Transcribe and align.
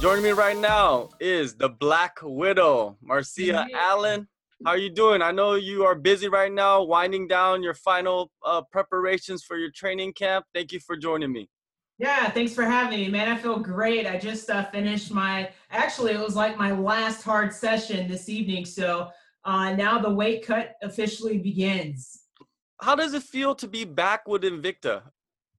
Joining 0.00 0.24
me 0.24 0.30
right 0.30 0.56
now 0.56 1.10
is 1.20 1.56
the 1.56 1.68
Black 1.68 2.16
Widow, 2.22 2.96
Marcia. 3.02 3.66
Allen. 3.74 4.26
How 4.64 4.70
are 4.70 4.78
you 4.78 4.88
doing? 4.88 5.20
I 5.20 5.30
know 5.30 5.56
you 5.56 5.84
are 5.84 5.94
busy 5.94 6.26
right 6.26 6.50
now, 6.50 6.82
winding 6.82 7.28
down 7.28 7.62
your 7.62 7.74
final 7.74 8.32
uh, 8.42 8.62
preparations 8.72 9.44
for 9.44 9.58
your 9.58 9.70
training 9.70 10.14
camp. 10.14 10.46
Thank 10.54 10.72
you 10.72 10.80
for 10.80 10.96
joining 10.96 11.30
me. 11.30 11.50
Yeah, 11.98 12.30
thanks 12.30 12.54
for 12.54 12.62
having 12.62 12.98
me, 12.98 13.10
man. 13.10 13.28
I 13.28 13.36
feel 13.36 13.58
great. 13.58 14.06
I 14.06 14.16
just 14.16 14.48
uh, 14.48 14.70
finished 14.70 15.12
my, 15.12 15.50
actually, 15.70 16.12
it 16.12 16.20
was 16.20 16.34
like 16.34 16.56
my 16.56 16.72
last 16.72 17.22
hard 17.22 17.52
session 17.52 18.08
this 18.08 18.30
evening. 18.30 18.64
So 18.64 19.10
uh, 19.44 19.74
now 19.74 19.98
the 19.98 20.08
weight 20.08 20.46
cut 20.46 20.76
officially 20.82 21.36
begins. 21.36 22.22
How 22.80 22.94
does 22.94 23.12
it 23.12 23.22
feel 23.22 23.54
to 23.56 23.68
be 23.68 23.84
back 23.84 24.26
with 24.26 24.44
Invicta? 24.44 25.02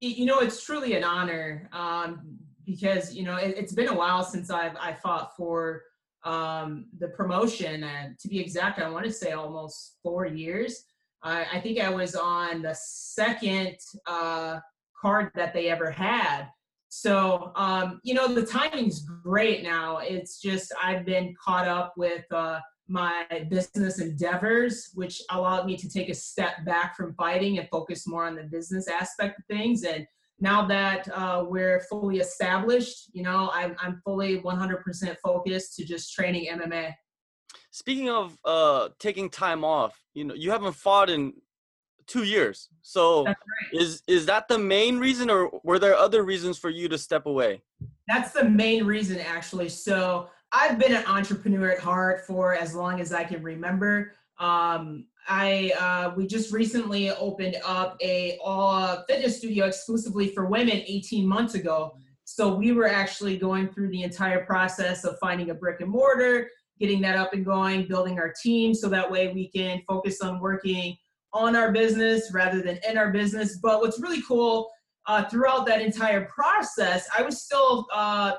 You 0.00 0.26
know, 0.26 0.40
it's 0.40 0.64
truly 0.64 0.94
an 0.94 1.04
honor 1.04 1.68
um, 1.72 2.38
because, 2.64 3.14
you 3.14 3.24
know, 3.24 3.36
it, 3.36 3.58
has 3.58 3.72
been 3.72 3.88
a 3.88 3.94
while 3.94 4.22
since 4.24 4.50
I've 4.50 4.76
I 4.76 4.92
fought 4.92 5.36
for 5.36 5.82
um, 6.24 6.86
the 6.98 7.08
promotion. 7.08 7.84
And 7.84 8.18
to 8.18 8.28
be 8.28 8.40
exact, 8.40 8.78
I 8.78 8.88
want 8.88 9.04
to 9.04 9.12
say 9.12 9.32
almost 9.32 9.96
four 10.02 10.26
years. 10.26 10.84
I 11.24 11.60
think 11.60 11.78
I 11.78 11.88
was 11.88 12.16
on 12.16 12.62
the 12.62 12.74
second 12.74 13.76
uh, 14.06 14.58
card 15.00 15.30
that 15.36 15.54
they 15.54 15.68
ever 15.68 15.90
had. 15.90 16.48
So, 16.88 17.52
um, 17.54 18.00
you 18.02 18.12
know, 18.12 18.28
the 18.28 18.44
timing's 18.44 19.04
great 19.04 19.62
now. 19.62 19.98
It's 19.98 20.40
just 20.40 20.74
I've 20.82 21.06
been 21.06 21.34
caught 21.42 21.68
up 21.68 21.94
with 21.96 22.24
uh, 22.32 22.58
my 22.88 23.24
business 23.48 24.00
endeavors, 24.00 24.90
which 24.94 25.22
allowed 25.30 25.64
me 25.64 25.76
to 25.76 25.88
take 25.88 26.08
a 26.08 26.14
step 26.14 26.64
back 26.66 26.96
from 26.96 27.14
fighting 27.14 27.58
and 27.58 27.68
focus 27.70 28.06
more 28.06 28.26
on 28.26 28.34
the 28.34 28.42
business 28.42 28.88
aspect 28.88 29.38
of 29.38 29.44
things. 29.46 29.84
And 29.84 30.06
now 30.42 30.66
that 30.66 31.08
uh, 31.14 31.44
we're 31.48 31.80
fully 31.88 32.18
established, 32.18 33.08
you 33.12 33.22
know, 33.22 33.48
I'm, 33.54 33.76
I'm 33.80 34.02
fully 34.04 34.40
100% 34.40 35.16
focused 35.24 35.76
to 35.76 35.84
just 35.84 36.12
training 36.12 36.48
MMA. 36.52 36.92
Speaking 37.70 38.10
of 38.10 38.36
uh, 38.44 38.88
taking 38.98 39.30
time 39.30 39.64
off, 39.64 39.96
you 40.14 40.24
know, 40.24 40.34
you 40.34 40.50
haven't 40.50 40.74
fought 40.74 41.08
in 41.08 41.32
two 42.08 42.24
years. 42.24 42.68
So 42.82 43.24
right. 43.24 43.36
is 43.72 44.02
is 44.08 44.26
that 44.26 44.48
the 44.48 44.58
main 44.58 44.98
reason, 44.98 45.30
or 45.30 45.48
were 45.62 45.78
there 45.78 45.94
other 45.94 46.24
reasons 46.24 46.58
for 46.58 46.70
you 46.70 46.88
to 46.88 46.98
step 46.98 47.26
away? 47.26 47.62
That's 48.08 48.32
the 48.32 48.44
main 48.44 48.84
reason, 48.84 49.20
actually. 49.20 49.68
So 49.68 50.28
I've 50.50 50.78
been 50.78 50.92
an 50.92 51.06
entrepreneur 51.06 51.70
at 51.70 51.78
heart 51.78 52.26
for 52.26 52.54
as 52.54 52.74
long 52.74 53.00
as 53.00 53.12
I 53.12 53.22
can 53.22 53.42
remember. 53.42 54.12
Um, 54.38 55.06
I 55.28 55.72
uh, 55.78 56.14
we 56.16 56.26
just 56.26 56.52
recently 56.52 57.10
opened 57.10 57.56
up 57.64 57.96
a 58.02 58.38
all 58.42 59.04
fitness 59.08 59.38
studio 59.38 59.66
exclusively 59.66 60.28
for 60.28 60.46
women 60.46 60.82
18 60.86 61.26
months 61.26 61.54
ago. 61.54 61.96
So 62.24 62.54
we 62.54 62.72
were 62.72 62.88
actually 62.88 63.36
going 63.36 63.68
through 63.68 63.90
the 63.90 64.02
entire 64.02 64.44
process 64.44 65.04
of 65.04 65.18
finding 65.20 65.50
a 65.50 65.54
brick 65.54 65.80
and 65.80 65.90
mortar, 65.90 66.48
getting 66.78 67.00
that 67.02 67.16
up 67.16 67.34
and 67.34 67.44
going, 67.44 67.86
building 67.86 68.18
our 68.18 68.32
team 68.42 68.74
so 68.74 68.88
that 68.88 69.10
way 69.10 69.32
we 69.32 69.48
can 69.48 69.82
focus 69.86 70.20
on 70.20 70.40
working 70.40 70.96
on 71.32 71.56
our 71.56 71.72
business 71.72 72.30
rather 72.32 72.62
than 72.62 72.78
in 72.88 72.98
our 72.98 73.10
business. 73.10 73.58
But 73.62 73.80
what's 73.80 74.00
really 74.00 74.22
cool 74.22 74.70
uh, 75.06 75.24
throughout 75.24 75.66
that 75.66 75.80
entire 75.80 76.26
process, 76.26 77.08
I 77.16 77.22
was 77.22 77.42
still 77.42 77.86
uh, 77.92 78.32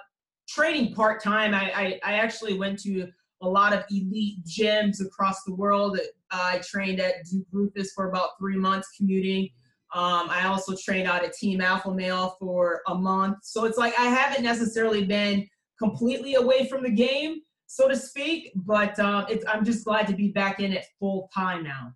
training 0.48 0.94
part 0.94 1.22
time. 1.22 1.54
I, 1.54 1.72
I, 1.74 2.00
I, 2.04 2.14
actually 2.14 2.58
went 2.58 2.80
to 2.80 3.08
a 3.44 3.50
lot 3.50 3.74
of 3.74 3.84
elite 3.92 4.44
gyms 4.46 5.06
across 5.06 5.44
the 5.44 5.54
world. 5.54 6.00
I 6.32 6.62
trained 6.66 7.00
at 7.00 7.26
Duke 7.30 7.46
Roufus 7.52 7.90
for 7.94 8.10
about 8.10 8.30
three 8.40 8.58
months 8.58 8.90
commuting. 8.98 9.50
Um, 9.94 10.28
I 10.30 10.46
also 10.48 10.76
trained 10.76 11.08
out 11.08 11.24
at 11.24 11.34
Team 11.34 11.62
Alpha 11.62 11.94
Male 11.94 12.36
for 12.40 12.82
a 12.88 12.96
month. 12.96 13.38
So 13.44 13.66
it's 13.66 13.78
like 13.78 13.94
I 14.00 14.06
haven't 14.06 14.44
necessarily 14.44 15.06
been 15.06 15.48
completely 15.78 16.36
away 16.36 16.68
from 16.68 16.82
the 16.82 16.90
game, 16.90 17.42
so 17.68 17.88
to 17.88 17.96
speak, 17.96 18.52
but 18.56 18.98
uh, 18.98 19.26
I'm 19.48 19.64
just 19.64 19.86
glad 19.86 20.08
to 20.08 20.16
be 20.16 20.30
back 20.30 20.60
in 20.60 20.72
it 20.72 20.86
full 21.00 21.30
time 21.34 21.64
now. 21.64 21.94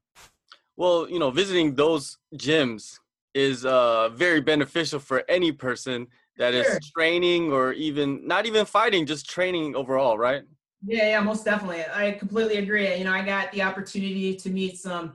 Well, 0.76 1.10
you 1.10 1.18
know, 1.18 1.32
visiting 1.32 1.74
those 1.74 2.18
gyms 2.36 3.00
is 3.34 3.66
uh, 3.66 4.10
very 4.10 4.42
beneficial 4.42 5.00
for 5.00 5.24
any 5.28 5.52
person 5.52 6.08
that 6.38 6.54
sure. 6.54 6.78
is 6.78 6.92
training 6.96 7.52
or 7.52 7.74
even 7.74 8.28
not 8.28 8.46
even 8.46 8.66
fighting, 8.66 9.06
just 9.08 9.28
training 9.28 9.76
overall, 9.76 10.18
right? 10.18 10.44
Yeah, 10.86 11.10
yeah, 11.10 11.20
most 11.22 11.44
definitely. 11.44 11.84
I 11.92 12.12
completely 12.12 12.58
agree. 12.58 12.94
You 12.96 13.06
know, 13.06 13.12
I 13.14 13.26
got 13.26 13.52
the 13.52 13.64
opportunity 13.64 14.36
to 14.36 14.50
meet 14.50 14.78
some 14.78 15.14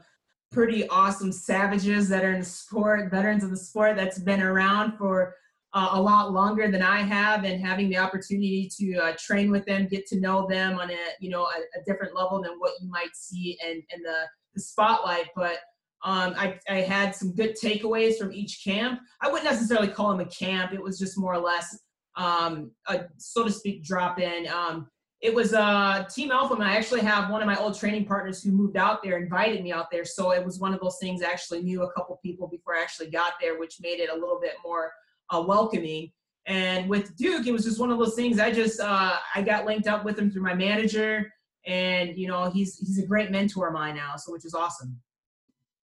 pretty 0.51 0.87
awesome 0.89 1.33
savages 1.33 2.09
that 2.09 2.25
are 2.25 2.33
in 2.33 2.41
the 2.41 2.45
sport, 2.47 3.11
veterans 3.11 3.45
of 3.45 3.51
the 3.51 3.57
sport 3.57 3.97
that's 3.97 4.19
been 4.19 4.43
around 4.43 4.99
for 4.99 5.35
uh, 5.73 5.91
a 5.93 6.01
lot 6.03 6.33
longer 6.33 6.71
than 6.71 6.83
I 6.83 6.99
have, 6.99 7.45
and 7.45 7.65
having 7.65 7.89
the 7.89 7.97
opportunity 7.97 8.69
to 8.79 8.97
uh, 8.97 9.13
train 9.19 9.51
with 9.51 9.65
them, 9.65 9.87
get 9.87 10.07
to 10.09 10.21
know 10.21 10.47
them 10.47 10.79
on 10.79 10.91
a 10.91 10.97
you 11.21 11.31
know 11.31 11.45
a, 11.45 11.81
a 11.81 11.85
different 11.87 12.15
level 12.15 12.43
than 12.43 12.59
what 12.59 12.73
you 12.81 12.91
might 12.91 13.15
see 13.15 13.59
in 13.65 13.83
in 13.95 14.03
the, 14.03 14.25
the 14.55 14.61
spotlight. 14.61 15.29
But 15.35 15.59
um, 16.05 16.35
I, 16.37 16.59
I 16.69 16.81
had 16.81 17.15
some 17.15 17.33
good 17.35 17.57
takeaways 17.57 18.19
from 18.19 18.33
each 18.33 18.63
camp. 18.65 19.01
I 19.23 19.29
wouldn't 19.29 19.51
necessarily 19.51 19.89
call 19.89 20.11
them 20.11 20.21
a 20.21 20.27
camp. 20.31 20.73
It 20.75 20.83
was 20.83 20.99
just 20.99 21.17
more 21.17 21.33
or 21.33 21.41
less, 21.41 21.79
um, 22.17 22.73
a 22.89 23.05
so 23.17 23.45
to 23.45 23.51
speak, 23.53 23.85
drop 23.85 24.19
in. 24.21 24.49
Um, 24.49 24.89
it 25.23 25.33
was 25.33 25.55
uh, 25.55 26.05
Team 26.13 26.33
Alpha, 26.33 26.55
and 26.55 26.65
I 26.65 26.75
actually 26.75 27.03
have 27.03 27.31
one 27.31 27.41
of 27.41 27.47
my 27.47 27.57
old 27.57 27.79
training 27.79 28.07
partners 28.07 28.43
who 28.43 28.51
moved 28.51 28.77
out 28.77 29.05
there, 29.05 29.19
invited 29.19 29.63
me 29.63 29.73
out 29.73 29.89
there. 29.91 30.05
So 30.05 30.33
it 30.33 30.45
was 30.45 30.59
one 30.59 30.75
of 30.75 30.81
those 30.81 30.99
things. 31.01 31.23
I 31.23 31.31
actually 31.31 31.63
knew 31.63 31.85
a 31.85 31.93
couple 31.93 32.19
people 32.25 32.49
before 32.49 32.75
I 32.75 32.83
actually 32.83 33.09
got 33.09 33.35
there, 33.41 33.57
which 33.57 33.77
made 33.81 34.01
it 34.01 34.11
a 34.11 34.15
little 34.15 34.41
bit 34.41 34.55
more 34.65 34.93
uh, 35.31 35.41
welcoming. 35.47 36.11
And 36.47 36.89
with 36.89 37.17
Duke, 37.17 37.47
it 37.47 37.53
was 37.53 37.65
just 37.65 37.79
one 37.79 37.93
of 37.93 38.01
those 38.01 38.17
things. 38.17 38.41
I 38.41 38.51
just 38.51 38.81
uh, 38.81 39.17
I 39.33 39.43
got 39.43 39.65
linked 39.65 39.87
up 39.87 40.05
with 40.05 40.19
him 40.19 40.29
through 40.29 40.43
my 40.43 40.55
manager, 40.55 41.33
and 41.67 42.19
you 42.19 42.27
know 42.27 42.51
he's 42.51 42.79
he's 42.79 42.99
a 42.99 43.07
great 43.07 43.31
mentor 43.31 43.69
of 43.69 43.75
mine 43.75 43.95
now, 43.95 44.17
so 44.17 44.33
which 44.33 44.45
is 44.45 44.55
awesome 44.55 45.01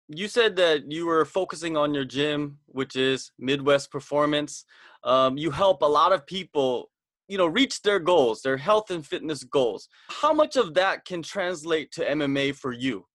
you 0.09 0.27
said 0.27 0.57
that 0.57 0.91
you 0.91 1.07
were 1.07 1.25
focusing 1.25 1.77
on 1.77 1.93
your 1.93 2.05
gym, 2.05 2.59
which 2.67 2.97
is 2.97 3.31
Midwest 3.39 3.91
Performance. 3.91 4.65
Um, 5.05 5.37
you 5.37 5.51
help 5.51 5.83
a 5.83 5.87
lot 5.87 6.13
of 6.13 6.27
people, 6.27 6.91
you 7.29 7.37
know, 7.39 7.47
reach 7.47 7.83
their 7.83 8.01
goals, 8.01 8.43
their 8.43 8.57
health 8.57 8.91
and 8.91 9.07
fitness 9.07 9.45
goals. 9.45 9.89
How 10.09 10.33
much 10.33 10.57
of 10.57 10.75
that 10.75 11.05
can 11.05 11.23
translate 11.23 11.93
to 11.93 12.05
MMA 12.05 12.57
for 12.57 12.73
you? 12.73 13.07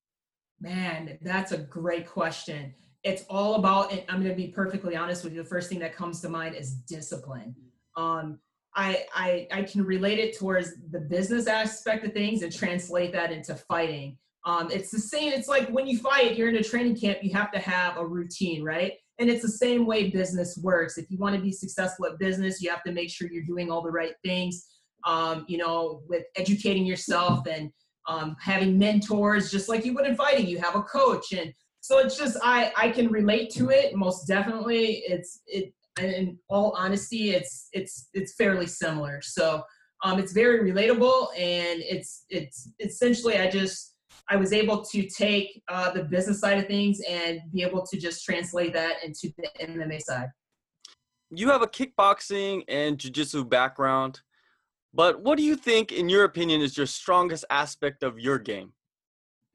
Man, 0.62 1.18
that's 1.22 1.52
a 1.52 1.58
great 1.58 2.08
question. 2.08 2.74
It's 3.04 3.26
all 3.30 3.56
about, 3.56 3.92
I'm 4.08 4.24
going 4.24 4.30
to 4.30 4.36
be 4.36 4.48
perfectly 4.48 4.96
honest 4.96 5.24
with 5.24 5.34
you. 5.34 5.44
The 5.44 5.50
first 5.50 5.68
thing 5.68 5.80
that 5.80 5.96
comes 5.96 6.22
to 6.22 6.30
mind 6.30 6.56
is 6.56 6.74
discipline. 6.74 7.54
Um, 7.98 8.40
I, 8.76 9.04
I, 9.14 9.48
I 9.52 9.64
can 9.64 9.84
relate 9.84 10.20
it 10.20 10.38
towards 10.38 10.72
the 10.92 11.02
business 11.02 11.48
aspect 11.48 12.06
of 12.06 12.14
things 12.14 12.44
and 12.44 12.54
translate 12.54 13.12
that 13.14 13.32
into 13.32 13.56
fighting. 13.56 14.18
Um, 14.46 14.70
it's 14.72 14.92
the 14.92 15.00
same. 15.00 15.34
It's 15.34 15.48
like 15.48 15.70
when 15.70 15.88
you 15.88 16.00
fight, 16.00 16.38
you're 16.38 16.50
in 16.50 16.56
a 16.56 16.64
training 16.64 16.98
camp, 16.98 17.20
you 17.22 17.34
have 17.34 17.52
to 17.52 17.60
have 17.60 17.98
a 17.98 18.06
routine, 18.06 18.64
right? 18.64 18.94
And 19.20 19.30
it's 19.30 19.44
the 19.44 19.50
same 19.50 19.86
way 19.86 20.10
business 20.10 20.58
works. 20.62 20.98
If 20.98 21.10
you 21.10 21.18
want 21.18 21.36
to 21.36 21.42
be 21.42 21.52
successful 21.52 22.08
at 22.08 22.18
business, 22.18 22.62
you 22.62 22.70
have 22.70 22.84
to 22.84 22.92
make 22.92 23.10
sure 23.10 23.30
you're 23.32 23.44
doing 23.44 23.72
all 23.72 23.82
the 23.82 23.92
right 23.92 24.16
things. 24.24 24.68
Um, 25.06 25.46
you 25.48 25.58
know, 25.58 26.02
with 26.08 26.24
educating 26.36 26.86
yourself 26.86 27.46
and 27.46 27.72
um, 28.08 28.36
having 28.40 28.78
mentors, 28.78 29.52
just 29.52 29.70
like 29.70 29.86
you 29.86 29.94
would 29.94 30.06
in 30.06 30.16
fighting. 30.16 30.48
You 30.48 30.60
have 30.60 30.76
a 30.76 30.82
coach, 30.82 31.34
and 31.34 31.54
so 31.82 32.00
it's 32.00 32.18
just 32.18 32.38
I 32.42 32.72
I 32.78 32.90
can 32.90 33.10
relate 33.10 33.50
to 33.52 33.70
it 33.70 33.96
most 33.96 34.26
definitely. 34.26 35.04
It's 35.06 35.42
it 35.46 35.74
in 36.02 36.38
all 36.50 36.76
honesty, 36.78 37.32
it's 37.32 37.70
it's 37.74 38.10
it's 38.14 38.34
fairly 38.36 38.68
similar. 38.68 39.22
So 39.22 39.64
um, 40.04 40.20
it's 40.20 40.34
very 40.34 40.72
relatable, 40.72 41.28
and 41.38 41.82
it's 41.82 42.26
it's 42.30 42.70
essentially 42.80 43.38
I 43.38 43.50
just 43.50 43.93
I 44.30 44.36
was 44.38 44.54
able 44.54 44.84
to 44.86 45.08
take 45.08 45.62
uh, 45.68 45.92
the 45.92 46.04
business 46.04 46.40
side 46.40 46.58
of 46.58 46.68
things 46.68 47.00
and 47.08 47.42
be 47.52 47.62
able 47.62 47.86
to 47.86 48.00
just 48.00 48.24
translate 48.24 48.74
that 48.74 49.04
into 49.04 49.34
the 49.38 49.50
MMA 49.62 50.02
side. 50.02 50.30
You 51.30 51.50
have 51.50 51.62
a 51.62 51.68
kickboxing 51.68 52.64
and 52.68 52.98
jiu-jitsu 52.98 53.46
background, 53.46 54.22
but 54.94 55.22
what 55.22 55.38
do 55.38 55.44
you 55.44 55.56
think, 55.56 55.92
in 55.92 56.08
your 56.08 56.24
opinion, 56.24 56.62
is 56.62 56.78
your 56.78 56.86
strongest 56.86 57.46
aspect 57.50 58.04
of 58.04 58.20
your 58.20 58.38
game? 58.38 58.74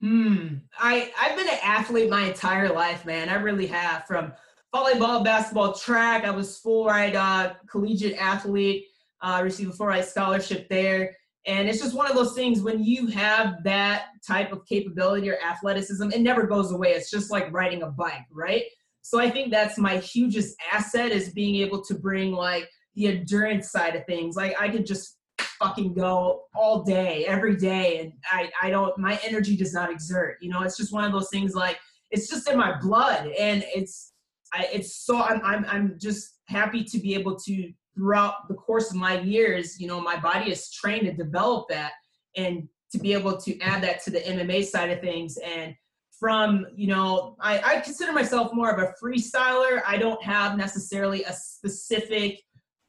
Hmm. 0.00 0.54
I 0.78 1.12
I've 1.20 1.36
been 1.36 1.48
an 1.48 1.58
athlete 1.62 2.10
my 2.10 2.26
entire 2.26 2.72
life, 2.72 3.04
man. 3.04 3.28
I 3.28 3.34
really 3.34 3.66
have. 3.66 4.06
From 4.06 4.32
volleyball, 4.74 5.24
basketball, 5.24 5.72
track. 5.72 6.24
I 6.24 6.30
was 6.30 6.58
full 6.58 6.86
ride 6.86 7.16
uh, 7.16 7.54
collegiate 7.68 8.16
athlete. 8.16 8.86
Uh, 9.20 9.40
received 9.42 9.72
a 9.72 9.74
full 9.74 9.86
ride 9.86 10.04
scholarship 10.04 10.68
there. 10.68 11.16
And 11.48 11.66
it's 11.66 11.80
just 11.80 11.94
one 11.94 12.06
of 12.06 12.14
those 12.14 12.34
things 12.34 12.60
when 12.60 12.84
you 12.84 13.06
have 13.06 13.64
that 13.64 14.08
type 14.24 14.52
of 14.52 14.66
capability 14.66 15.30
or 15.30 15.38
athleticism, 15.40 16.10
it 16.10 16.20
never 16.20 16.46
goes 16.46 16.72
away. 16.72 16.90
It's 16.90 17.10
just 17.10 17.30
like 17.30 17.50
riding 17.50 17.82
a 17.82 17.90
bike, 17.90 18.26
right? 18.30 18.64
So 19.00 19.18
I 19.18 19.30
think 19.30 19.50
that's 19.50 19.78
my 19.78 19.96
hugest 19.96 20.54
asset 20.70 21.10
is 21.10 21.30
being 21.30 21.56
able 21.56 21.82
to 21.84 21.94
bring 21.94 22.32
like 22.32 22.68
the 22.94 23.06
endurance 23.06 23.70
side 23.70 23.96
of 23.96 24.04
things. 24.04 24.36
Like 24.36 24.60
I 24.60 24.68
could 24.68 24.84
just 24.84 25.16
fucking 25.58 25.94
go 25.94 26.42
all 26.54 26.82
day, 26.82 27.24
every 27.24 27.56
day, 27.56 28.00
and 28.00 28.12
I, 28.30 28.50
I 28.62 28.68
don't 28.68 28.96
my 28.98 29.18
energy 29.24 29.56
does 29.56 29.72
not 29.72 29.90
exert. 29.90 30.36
You 30.42 30.50
know, 30.50 30.60
it's 30.62 30.76
just 30.76 30.92
one 30.92 31.04
of 31.04 31.12
those 31.12 31.30
things 31.30 31.54
like 31.54 31.78
it's 32.10 32.28
just 32.28 32.48
in 32.50 32.58
my 32.58 32.78
blood 32.78 33.32
and 33.38 33.64
it's 33.74 34.12
I, 34.52 34.68
it's 34.72 34.96
so 34.96 35.22
I'm, 35.22 35.40
I'm 35.42 35.64
I'm 35.64 35.98
just 35.98 36.40
happy 36.46 36.84
to 36.84 36.98
be 36.98 37.14
able 37.14 37.36
to 37.36 37.72
throughout 37.98 38.46
the 38.46 38.54
course 38.54 38.90
of 38.90 38.96
my 38.96 39.18
years, 39.20 39.80
you 39.80 39.88
know, 39.88 40.00
my 40.00 40.16
body 40.16 40.52
is 40.52 40.70
trained 40.70 41.06
to 41.06 41.12
develop 41.12 41.68
that 41.68 41.92
and 42.36 42.68
to 42.92 42.98
be 42.98 43.12
able 43.12 43.36
to 43.36 43.58
add 43.60 43.82
that 43.82 44.02
to 44.04 44.10
the 44.10 44.20
MMA 44.20 44.64
side 44.64 44.90
of 44.90 45.00
things. 45.00 45.36
And 45.38 45.74
from, 46.18 46.64
you 46.74 46.86
know, 46.86 47.36
I, 47.40 47.60
I 47.60 47.80
consider 47.80 48.12
myself 48.12 48.54
more 48.54 48.70
of 48.70 48.78
a 48.78 48.94
freestyler. 49.02 49.82
I 49.84 49.98
don't 49.98 50.22
have 50.22 50.56
necessarily 50.56 51.24
a 51.24 51.32
specific 51.32 52.40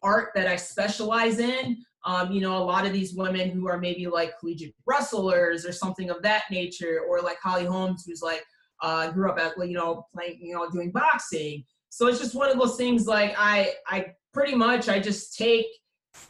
art 0.04 0.30
that 0.36 0.48
I 0.48 0.56
specialize 0.56 1.40
in. 1.40 1.84
Um, 2.06 2.32
you 2.32 2.40
know, 2.40 2.56
a 2.56 2.64
lot 2.64 2.86
of 2.86 2.94
these 2.94 3.16
women 3.16 3.50
who 3.50 3.68
are 3.68 3.80
maybe 3.80 4.08
like 4.08 4.40
collegiate 4.40 4.76
wrestlers 4.86 5.66
or 5.66 5.74
something 5.74 6.12
of 6.12 6.22
that 6.22 6.44
nature, 6.50 7.02
or 7.10 7.20
like 7.22 7.38
Holly 7.44 7.66
Holmes, 7.66 8.04
who's 8.06 8.22
like 8.22 8.46
uh, 8.82 9.12
grew 9.12 9.30
up 9.30 9.40
at, 9.40 9.54
you 9.58 9.74
know, 9.74 10.06
playing, 10.16 10.40
you 10.42 10.54
know, 10.54 10.70
doing 10.70 10.92
boxing. 10.92 11.66
So 11.90 12.08
it's 12.08 12.20
just 12.20 12.36
one 12.36 12.50
of 12.50 12.58
those 12.58 12.78
things 12.78 13.08
like 13.08 13.34
I, 13.38 13.74
I 13.88 14.14
pretty 14.34 14.56
much, 14.56 14.90
I 14.90 15.00
just 15.00 15.38
take 15.38 15.66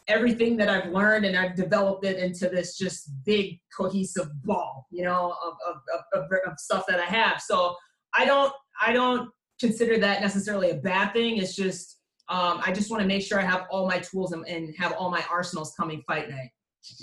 everything 0.08 0.56
that 0.56 0.68
I've 0.68 0.90
learned 0.90 1.24
and 1.24 1.36
I've 1.36 1.56
developed 1.56 2.04
it 2.04 2.18
into 2.18 2.48
this 2.48 2.76
just 2.76 3.10
big 3.24 3.58
cohesive 3.76 4.28
ball, 4.44 4.86
you 4.90 5.04
know, 5.04 5.34
of, 5.44 5.54
of, 5.68 6.02
of, 6.14 6.30
of 6.46 6.58
stuff 6.58 6.84
that 6.88 7.00
I 7.00 7.06
have. 7.06 7.40
So 7.40 7.74
I 8.14 8.24
don't, 8.24 8.52
I 8.80 8.92
don't 8.92 9.30
consider 9.58 9.98
that 9.98 10.20
necessarily 10.20 10.70
a 10.70 10.76
bad 10.76 11.12
thing. 11.12 11.38
It's 11.38 11.54
just, 11.54 11.98
um, 12.28 12.60
I 12.64 12.72
just 12.72 12.90
want 12.90 13.02
to 13.02 13.06
make 13.06 13.22
sure 13.22 13.40
I 13.40 13.44
have 13.44 13.66
all 13.70 13.86
my 13.86 13.98
tools 13.98 14.32
and, 14.32 14.46
and 14.46 14.74
have 14.78 14.92
all 14.92 15.10
my 15.10 15.24
arsenals 15.30 15.74
coming 15.76 16.02
fight 16.06 16.30
night. 16.30 16.50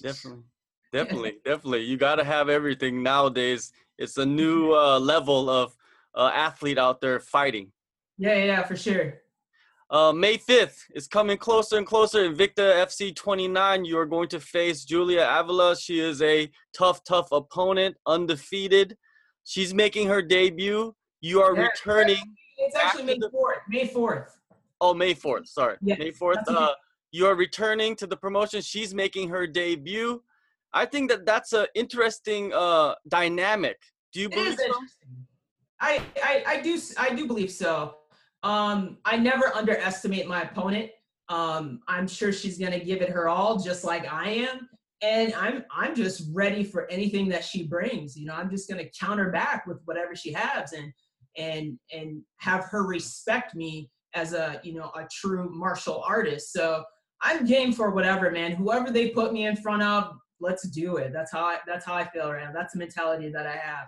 Definitely. 0.01 0.43
Definitely. 0.93 1.33
definitely. 1.43 1.81
You 1.81 1.97
got 1.97 2.15
to 2.15 2.23
have 2.23 2.47
everything 2.47 3.03
nowadays. 3.03 3.73
It's 3.97 4.17
a 4.17 4.25
new 4.25 4.73
uh, 4.73 4.97
level 4.97 5.49
of 5.49 5.75
uh, 6.15 6.31
athlete 6.33 6.77
out 6.77 7.01
there 7.01 7.19
fighting. 7.19 7.73
Yeah, 8.17 8.41
yeah, 8.41 8.63
for 8.63 8.77
sure. 8.77 9.19
Uh, 9.89 10.11
May 10.11 10.37
5th 10.37 10.79
is 10.95 11.07
coming 11.07 11.37
closer 11.37 11.77
and 11.77 11.87
closer. 11.87 12.29
Invicta 12.29 12.83
FC 12.85 13.15
29, 13.15 13.85
you 13.85 13.97
are 13.97 14.05
going 14.05 14.27
to 14.29 14.39
face 14.39 14.83
Julia 14.83 15.27
Avila. 15.31 15.77
She 15.77 15.99
is 15.99 16.21
a 16.21 16.49
tough, 16.73 17.03
tough 17.05 17.31
opponent, 17.31 17.95
undefeated. 18.05 18.97
She's 19.45 19.73
making 19.73 20.07
her 20.09 20.21
debut. 20.21 20.93
You 21.21 21.41
are 21.41 21.55
yeah, 21.55 21.67
returning. 21.67 22.35
It's 22.57 22.75
actually 22.75 23.03
May 23.03 23.17
4th. 23.17 23.61
May 23.69 23.87
4th. 23.87 24.27
Oh, 24.81 24.93
May 24.93 25.13
4th. 25.13 25.47
Sorry. 25.47 25.77
Yeah, 25.81 25.95
May 25.97 26.11
4th. 26.11 26.43
Uh, 26.47 26.73
you 27.11 27.25
are 27.25 27.35
returning 27.35 27.95
to 27.95 28.07
the 28.07 28.17
promotion. 28.17 28.61
She's 28.61 28.93
making 28.93 29.29
her 29.29 29.47
debut. 29.47 30.21
I 30.73 30.85
think 30.85 31.09
that 31.11 31.25
that's 31.25 31.53
an 31.53 31.67
interesting 31.75 32.51
uh, 32.53 32.95
dynamic. 33.07 33.77
Do 34.11 34.19
you 34.19 34.29
believe 34.29 34.57
so? 34.57 34.73
I, 35.79 36.01
I, 36.21 36.43
I 36.45 36.61
do 36.61 36.79
I 36.97 37.13
do 37.13 37.25
believe 37.25 37.51
so. 37.51 37.95
Um, 38.47 38.97
I 39.03 39.17
never 39.17 39.53
underestimate 39.53 40.25
my 40.25 40.43
opponent. 40.43 40.89
Um, 41.27 41.81
I'm 41.89 42.07
sure 42.07 42.31
she's 42.31 42.57
gonna 42.57 42.79
give 42.79 43.01
it 43.01 43.09
her 43.09 43.27
all, 43.27 43.59
just 43.59 43.83
like 43.83 44.11
I 44.11 44.29
am. 44.29 44.69
And 45.01 45.33
I'm 45.33 45.65
I'm 45.69 45.93
just 45.93 46.29
ready 46.33 46.63
for 46.63 46.89
anything 46.89 47.27
that 47.27 47.43
she 47.43 47.67
brings. 47.67 48.15
You 48.15 48.25
know, 48.25 48.33
I'm 48.33 48.49
just 48.49 48.69
gonna 48.69 48.85
counter 48.97 49.31
back 49.31 49.67
with 49.67 49.79
whatever 49.83 50.15
she 50.15 50.31
has 50.31 50.71
and 50.71 50.93
and 51.37 51.77
and 51.91 52.21
have 52.37 52.63
her 52.71 52.87
respect 52.87 53.53
me 53.53 53.91
as 54.13 54.31
a 54.31 54.61
you 54.63 54.75
know 54.75 54.91
a 54.95 55.05
true 55.11 55.49
martial 55.53 56.01
artist. 56.07 56.53
So 56.53 56.85
I'm 57.21 57.45
game 57.45 57.73
for 57.73 57.91
whatever, 57.91 58.31
man. 58.31 58.53
Whoever 58.53 58.91
they 58.91 59.09
put 59.09 59.33
me 59.33 59.45
in 59.45 59.57
front 59.57 59.83
of, 59.83 60.15
let's 60.39 60.69
do 60.69 60.95
it. 60.95 61.11
That's 61.11 61.33
how 61.33 61.43
I 61.43 61.57
that's 61.67 61.85
how 61.85 61.95
I 61.95 62.05
feel 62.11 62.31
right 62.31 62.45
now. 62.45 62.53
That's 62.53 62.71
the 62.71 62.79
mentality 62.79 63.29
that 63.29 63.45
I 63.45 63.57
have. 63.57 63.87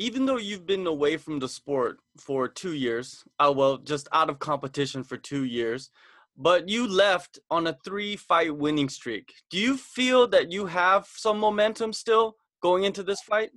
Even 0.00 0.24
though 0.24 0.38
you've 0.38 0.66
been 0.66 0.86
away 0.86 1.18
from 1.18 1.40
the 1.40 1.48
sport 1.48 1.98
for 2.16 2.48
two 2.48 2.72
years, 2.72 3.22
uh, 3.38 3.52
well, 3.54 3.76
just 3.76 4.08
out 4.12 4.30
of 4.30 4.38
competition 4.38 5.04
for 5.04 5.18
two 5.18 5.44
years, 5.44 5.90
but 6.38 6.70
you 6.70 6.88
left 6.88 7.38
on 7.50 7.66
a 7.66 7.76
three 7.84 8.16
fight 8.16 8.56
winning 8.56 8.88
streak. 8.88 9.34
Do 9.50 9.58
you 9.58 9.76
feel 9.76 10.26
that 10.28 10.50
you 10.50 10.64
have 10.64 11.06
some 11.14 11.38
momentum 11.38 11.92
still 11.92 12.36
going 12.62 12.84
into 12.84 13.02
this 13.02 13.20
fight? 13.20 13.50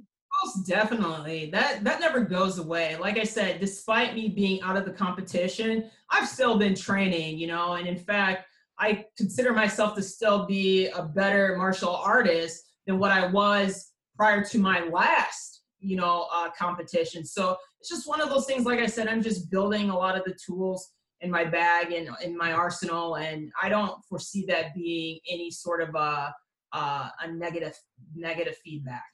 Most 0.43 0.67
definitely. 0.67 1.49
That 1.49 1.85
that 1.85 2.01
never 2.01 2.19
goes 2.19 2.59
away. 2.59 2.97
Like 2.97 3.17
I 3.17 3.23
said, 3.23 3.61
despite 3.61 4.13
me 4.13 4.27
being 4.27 4.61
out 4.63 4.75
of 4.75 4.83
the 4.83 4.91
competition, 4.91 5.89
I've 6.09 6.27
still 6.27 6.57
been 6.57 6.75
training, 6.75 7.37
you 7.37 7.47
know, 7.47 7.75
and 7.75 7.87
in 7.87 7.97
fact, 7.97 8.47
I 8.77 9.05
consider 9.15 9.53
myself 9.53 9.95
to 9.95 10.01
still 10.01 10.45
be 10.45 10.87
a 10.87 11.03
better 11.03 11.55
martial 11.55 11.95
artist 11.95 12.65
than 12.85 12.99
what 12.99 13.11
I 13.11 13.27
was 13.27 13.91
prior 14.17 14.43
to 14.43 14.57
my 14.59 14.83
last, 14.89 15.52
you 15.83 15.95
know, 15.95 16.27
uh, 16.33 16.49
competition. 16.57 17.25
So 17.25 17.57
it's 17.79 17.89
just 17.89 18.07
one 18.07 18.21
of 18.21 18.29
those 18.29 18.45
things. 18.45 18.65
Like 18.65 18.79
I 18.79 18.87
said, 18.87 19.07
I'm 19.07 19.21
just 19.21 19.51
building 19.51 19.89
a 19.89 19.95
lot 19.95 20.17
of 20.17 20.23
the 20.23 20.35
tools 20.45 20.91
in 21.21 21.29
my 21.29 21.43
bag 21.43 21.91
and 21.91 22.09
in 22.23 22.37
my 22.37 22.51
arsenal, 22.51 23.15
and 23.15 23.51
I 23.61 23.69
don't 23.69 24.03
foresee 24.09 24.45
that 24.47 24.73
being 24.73 25.19
any 25.29 25.51
sort 25.51 25.81
of 25.81 25.95
a 25.95 26.33
a 26.73 27.31
negative 27.31 27.77
negative 28.15 28.57
feedback. 28.63 29.05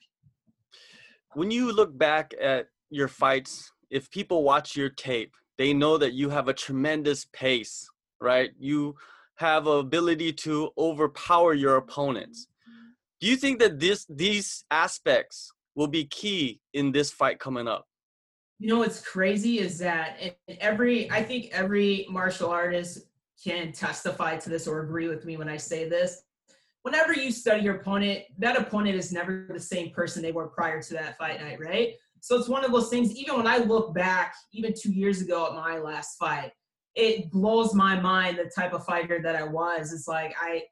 When 1.34 1.50
you 1.50 1.72
look 1.72 1.96
back 1.96 2.34
at 2.40 2.66
your 2.90 3.08
fights, 3.08 3.70
if 3.90 4.10
people 4.10 4.42
watch 4.42 4.76
your 4.76 4.88
tape, 4.88 5.32
they 5.58 5.72
know 5.72 5.98
that 5.98 6.14
you 6.14 6.30
have 6.30 6.48
a 6.48 6.54
tremendous 6.54 7.26
pace, 7.32 7.88
right? 8.20 8.50
You 8.58 8.96
have 9.36 9.66
ability 9.66 10.32
to 10.32 10.70
overpower 10.76 11.54
your 11.54 11.76
opponents. 11.76 12.46
Do 13.20 13.26
you 13.26 13.36
think 13.36 13.58
that 13.60 13.78
this 13.78 14.06
these 14.08 14.64
aspects 14.70 15.52
will 15.74 15.86
be 15.86 16.04
key 16.04 16.60
in 16.74 16.92
this 16.92 17.10
fight 17.10 17.38
coming 17.38 17.68
up? 17.68 17.86
You 18.58 18.68
know 18.68 18.78
what's 18.78 19.00
crazy 19.00 19.58
is 19.58 19.78
that 19.78 20.18
every 20.60 21.10
I 21.10 21.22
think 21.22 21.48
every 21.52 22.06
martial 22.10 22.50
artist 22.50 23.06
can 23.42 23.72
testify 23.72 24.36
to 24.36 24.50
this 24.50 24.66
or 24.66 24.80
agree 24.80 25.08
with 25.08 25.24
me 25.24 25.36
when 25.36 25.48
I 25.48 25.56
say 25.56 25.88
this. 25.88 26.22
Whenever 26.82 27.14
you 27.14 27.30
study 27.30 27.62
your 27.62 27.76
opponent, 27.76 28.24
that 28.38 28.56
opponent 28.56 28.96
is 28.96 29.12
never 29.12 29.46
the 29.50 29.60
same 29.60 29.90
person 29.90 30.22
they 30.22 30.32
were 30.32 30.48
prior 30.48 30.82
to 30.82 30.94
that 30.94 31.16
fight 31.18 31.40
night, 31.40 31.58
right? 31.60 31.94
So 32.20 32.38
it's 32.38 32.48
one 32.48 32.64
of 32.64 32.72
those 32.72 32.90
things, 32.90 33.14
even 33.16 33.36
when 33.36 33.46
I 33.46 33.58
look 33.58 33.94
back, 33.94 34.34
even 34.52 34.74
two 34.78 34.92
years 34.92 35.22
ago 35.22 35.46
at 35.46 35.54
my 35.54 35.78
last 35.78 36.18
fight, 36.18 36.52
it 36.94 37.30
blows 37.30 37.74
my 37.74 37.98
mind 37.98 38.38
the 38.38 38.50
type 38.54 38.74
of 38.74 38.84
fighter 38.84 39.20
that 39.22 39.36
I 39.36 39.44
was. 39.44 39.92
It's 39.92 40.08
like 40.08 40.34
I 40.40 40.64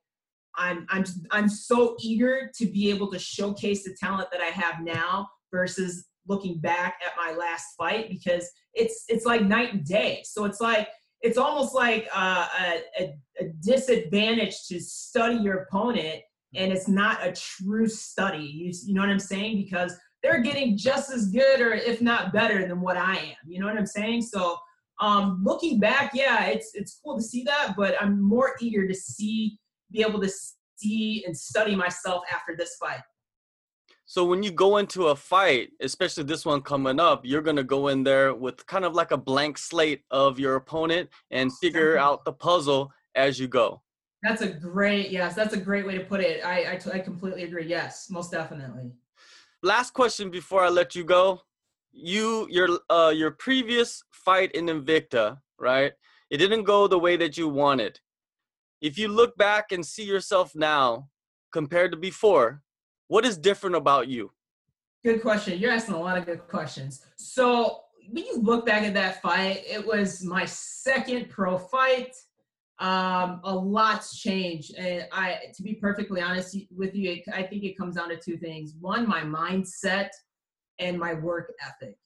I'm 0.59 0.87
I'm 0.91 1.05
I'm 1.31 1.49
so 1.49 1.97
eager 2.01 2.51
to 2.57 2.67
be 2.67 2.91
able 2.91 3.11
to 3.13 3.19
showcase 3.19 3.85
the 3.85 3.97
talent 3.99 4.29
that 4.33 4.41
I 4.41 4.47
have 4.47 4.83
now 4.83 5.29
versus 5.51 6.07
looking 6.27 6.59
back 6.59 6.97
at 7.05 7.13
my 7.17 7.35
last 7.35 7.75
fight 7.79 8.11
because 8.11 8.51
it's 8.75 9.05
it's 9.09 9.25
like 9.25 9.43
night 9.43 9.73
and 9.73 9.85
day. 9.85 10.23
So 10.25 10.45
it's 10.45 10.61
like 10.61 10.89
it's 11.21 11.39
almost 11.39 11.75
like 11.75 12.09
uh, 12.15 12.47
a, 13.01 13.15
a, 13.41 13.49
disadvantage 13.61 14.67
to 14.69 14.79
study 14.79 15.37
your 15.37 15.63
opponent 15.63 16.21
and 16.55 16.73
it's 16.73 16.87
not 16.87 17.27
a 17.27 17.33
true 17.33 17.89
study. 17.89 18.39
You, 18.39 18.73
you 18.87 18.95
know 18.95 19.01
what 19.01 19.11
I'm 19.11 19.19
saying? 19.19 19.57
Because 19.57 19.97
they're 20.23 20.43
getting 20.43 20.77
just 20.77 21.13
as 21.13 21.27
good 21.29 21.61
or 21.61 21.73
if 21.73 22.01
not 22.01 22.33
better 22.33 22.67
than 22.67 22.81
what 22.81 22.97
I 22.97 23.17
am. 23.17 23.37
You 23.49 23.59
know 23.59 23.67
what 23.67 23.77
I'm 23.77 23.87
saying? 23.87 24.23
So 24.23 24.59
um, 25.01 25.43
looking 25.45 25.79
back, 25.79 26.13
yeah, 26.15 26.47
it's 26.47 26.73
it's 26.75 27.01
cool 27.05 27.17
to 27.17 27.23
see 27.23 27.43
that, 27.45 27.75
but 27.77 27.95
I'm 28.01 28.21
more 28.21 28.55
eager 28.61 28.87
to 28.87 28.95
see, 28.95 29.59
be 29.91 30.03
able 30.03 30.21
to 30.21 30.31
see 30.79 31.25
and 31.27 31.37
study 31.37 31.75
myself 31.75 32.25
after 32.33 32.57
this 32.57 32.77
fight. 32.77 33.01
So 34.07 34.25
when 34.25 34.43
you 34.43 34.51
go 34.51 34.79
into 34.79 35.09
a 35.09 35.17
fight, 35.17 35.71
especially 35.81 36.25
this 36.25 36.47
one 36.47 36.63
coming 36.63 36.99
up, 36.99 37.27
you're 37.27 37.43
gonna 37.43 37.63
go 37.63 37.89
in 37.89 38.03
there 38.03 38.35
with 38.35 38.67
kind 38.67 38.85
of 38.85 38.95
like 38.95 39.11
a 39.11 39.19
blank 39.19 39.59
slate 39.59 40.03
of 40.11 40.39
your 40.39 40.57
opponent 40.57 41.11
and 41.31 41.53
figure 41.59 41.99
out 41.99 42.25
the 42.25 42.33
puzzle 42.33 42.91
as 43.15 43.39
you 43.39 43.49
go. 43.49 43.83
That's 44.23 44.43
a 44.43 44.49
great 44.49 45.11
yes. 45.11 45.35
That's 45.35 45.55
a 45.55 45.61
great 45.61 45.87
way 45.87 45.97
to 45.99 46.05
put 46.05 46.21
it. 46.21 46.45
I 46.45 46.73
I, 46.73 46.81
I 46.95 46.99
completely 47.01 47.45
agree. 47.45 47.67
Yes, 47.67 48.09
most 48.11 48.31
definitely. 48.33 48.93
Last 49.63 49.93
question 49.93 50.31
before 50.31 50.63
I 50.63 50.69
let 50.69 50.95
you 50.95 51.05
go 51.05 51.43
you 51.93 52.47
your 52.51 52.81
uh 52.91 53.13
your 53.15 53.33
previous 53.33 54.03
fight 54.13 54.53
in 54.53 54.67
Invicta, 54.67 55.39
right? 55.59 55.93
It 56.31 56.39
didn't 56.39 56.65
go 56.65 56.87
the 56.87 56.99
way 56.99 57.17
that 57.17 57.37
you 57.37 57.49
wanted. 57.49 58.01
If 58.81 58.97
you 58.99 59.09
look 59.09 59.37
back 59.37 59.73
and 59.73 59.85
see 59.85 60.05
yourself 60.05 60.55
now 60.55 61.09
compared 61.53 61.91
to 61.93 61.99
before, 61.99 62.63
what 63.09 63.25
is 63.25 63.37
different 63.37 63.75
about 63.75 64.09
you? 64.09 64.31
Good 65.05 65.23
question. 65.23 65.59
You're 65.59 65.73
asking 65.73 65.95
a 65.95 66.01
lot 66.01 66.19
of 66.19 66.27
good 66.27 66.47
questions. 66.47 67.05
So 67.17 67.81
when 68.11 68.25
you 68.25 68.41
look 68.41 68.67
back 68.67 68.83
at 68.83 68.95
that 68.95 69.21
fight, 69.21 69.63
it 69.67 69.85
was 69.85 70.23
my 70.25 70.45
second 70.45 71.29
pro 71.29 71.59
fight. 71.59 72.15
Um, 72.79 73.41
a 73.43 73.53
lot's 73.53 74.17
changed, 74.21 74.77
and 74.77 75.09
I, 75.11 75.39
to 75.57 75.63
be 75.65 75.75
perfectly 75.75 76.21
honest 76.21 76.57
with 76.71 76.95
you, 76.95 77.21
I 77.35 77.43
think 77.43 77.65
it 77.65 77.77
comes 77.77 77.97
down 77.97 78.09
to 78.11 78.17
two 78.17 78.37
things. 78.37 78.75
One, 78.81 79.09
my 79.09 79.23
mindset 79.23 80.11
and 80.79 80.97
my 80.97 81.15
work 81.15 81.53
ethic. 81.61 81.97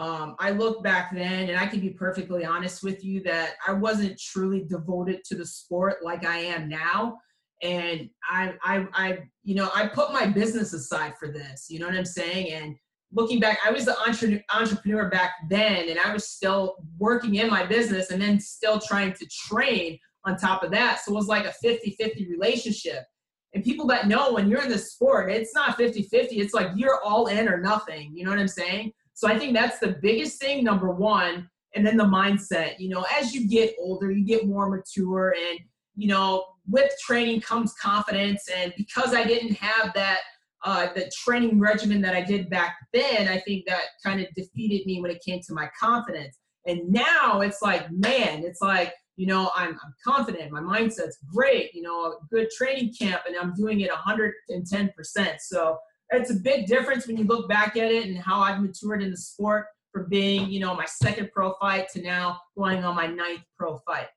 Um, 0.00 0.34
I 0.38 0.48
look 0.52 0.82
back 0.82 1.14
then, 1.14 1.50
and 1.50 1.58
I 1.58 1.66
can 1.66 1.78
be 1.78 1.90
perfectly 1.90 2.42
honest 2.42 2.82
with 2.82 3.04
you 3.04 3.22
that 3.24 3.56
I 3.68 3.72
wasn't 3.72 4.18
truly 4.18 4.64
devoted 4.64 5.24
to 5.24 5.34
the 5.34 5.44
sport 5.44 5.96
like 6.02 6.24
I 6.24 6.38
am 6.38 6.70
now. 6.70 7.18
And 7.62 8.08
I, 8.26 8.54
I, 8.64 8.86
I, 8.94 9.18
you 9.42 9.54
know, 9.54 9.68
I 9.74 9.88
put 9.88 10.14
my 10.14 10.24
business 10.24 10.72
aside 10.72 11.12
for 11.20 11.30
this. 11.30 11.66
You 11.68 11.80
know 11.80 11.86
what 11.86 11.96
I'm 11.96 12.06
saying? 12.06 12.50
And 12.50 12.76
looking 13.12 13.40
back, 13.40 13.58
I 13.62 13.70
was 13.70 13.84
the 13.84 13.94
entre- 13.98 14.42
entrepreneur 14.50 15.10
back 15.10 15.32
then, 15.50 15.90
and 15.90 15.98
I 15.98 16.14
was 16.14 16.30
still 16.30 16.76
working 16.98 17.34
in 17.34 17.50
my 17.50 17.66
business, 17.66 18.10
and 18.10 18.22
then 18.22 18.40
still 18.40 18.80
trying 18.80 19.12
to 19.12 19.26
train 19.26 19.98
on 20.24 20.38
top 20.38 20.62
of 20.62 20.70
that. 20.70 21.00
So 21.04 21.12
it 21.12 21.16
was 21.16 21.26
like 21.26 21.44
a 21.44 21.52
50 21.52 21.96
50 22.00 22.26
relationship. 22.30 23.04
And 23.52 23.62
people 23.62 23.86
that 23.88 24.08
know 24.08 24.32
when 24.32 24.48
you're 24.48 24.62
in 24.62 24.70
the 24.70 24.78
sport, 24.78 25.30
it's 25.30 25.54
not 25.54 25.76
50 25.76 26.04
50. 26.04 26.36
It's 26.36 26.54
like 26.54 26.68
you're 26.74 27.02
all 27.04 27.26
in 27.26 27.50
or 27.50 27.60
nothing. 27.60 28.12
You 28.14 28.24
know 28.24 28.30
what 28.30 28.38
I'm 28.38 28.48
saying? 28.48 28.94
So 29.20 29.28
I 29.28 29.38
think 29.38 29.52
that's 29.52 29.78
the 29.78 29.98
biggest 30.00 30.40
thing, 30.40 30.64
number 30.64 30.90
one. 30.90 31.50
And 31.74 31.86
then 31.86 31.98
the 31.98 32.04
mindset. 32.04 32.78
You 32.78 32.88
know, 32.88 33.04
as 33.20 33.34
you 33.34 33.46
get 33.46 33.74
older, 33.78 34.10
you 34.10 34.24
get 34.24 34.46
more 34.46 34.70
mature. 34.70 35.34
And, 35.50 35.60
you 35.94 36.08
know, 36.08 36.46
with 36.66 36.90
training 37.04 37.42
comes 37.42 37.74
confidence. 37.74 38.48
And 38.48 38.72
because 38.78 39.12
I 39.12 39.24
didn't 39.24 39.56
have 39.56 39.92
that, 39.92 40.20
uh, 40.64 40.94
the 40.94 41.12
training 41.22 41.60
regimen 41.60 42.00
that 42.00 42.14
I 42.14 42.22
did 42.22 42.48
back 42.48 42.76
then, 42.94 43.28
I 43.28 43.40
think 43.40 43.66
that 43.66 43.82
kind 44.02 44.22
of 44.22 44.26
defeated 44.34 44.86
me 44.86 45.02
when 45.02 45.10
it 45.10 45.22
came 45.22 45.42
to 45.48 45.52
my 45.52 45.68
confidence. 45.78 46.38
And 46.66 46.88
now 46.88 47.42
it's 47.42 47.60
like, 47.60 47.90
man, 47.90 48.42
it's 48.42 48.62
like, 48.62 48.94
you 49.16 49.26
know, 49.26 49.50
I'm, 49.54 49.78
I'm 49.84 49.94
confident. 50.02 50.50
My 50.50 50.62
mindset's 50.62 51.18
great. 51.30 51.74
You 51.74 51.82
know, 51.82 52.04
a 52.06 52.14
good 52.30 52.48
training 52.56 52.94
camp, 52.98 53.24
and 53.26 53.36
I'm 53.36 53.52
doing 53.54 53.82
it 53.82 53.90
110%. 53.90 55.34
So 55.40 55.76
it's 56.12 56.30
a 56.30 56.34
big 56.34 56.66
difference 56.66 57.06
when 57.06 57.16
you 57.16 57.24
look 57.24 57.48
back 57.48 57.76
at 57.76 57.90
it 57.90 58.06
and 58.06 58.18
how 58.18 58.40
I've 58.40 58.60
matured 58.60 59.02
in 59.02 59.10
the 59.10 59.16
sport 59.16 59.66
from 59.92 60.08
being, 60.08 60.50
you 60.50 60.60
know, 60.60 60.74
my 60.74 60.84
second 60.86 61.30
pro 61.32 61.54
fight 61.54 61.88
to 61.92 62.02
now 62.02 62.40
going 62.56 62.84
on 62.84 62.94
my 62.94 63.06
ninth 63.06 63.42
pro 63.58 63.78
fight. 63.78 64.08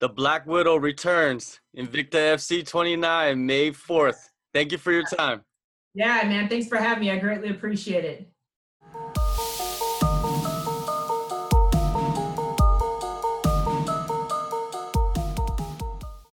The 0.00 0.08
Black 0.08 0.46
Widow 0.46 0.76
returns 0.76 1.60
Invicta 1.76 2.34
FC 2.34 2.66
29, 2.66 3.44
May 3.44 3.70
4th. 3.70 4.28
Thank 4.54 4.72
you 4.72 4.78
for 4.78 4.92
your 4.92 5.04
time. 5.04 5.42
Yeah, 5.94 6.22
man. 6.24 6.48
Thanks 6.48 6.68
for 6.68 6.78
having 6.78 7.04
me. 7.04 7.10
I 7.10 7.18
greatly 7.18 7.50
appreciate 7.50 8.04
it. 8.04 8.29